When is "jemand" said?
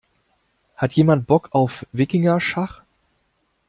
0.93-1.27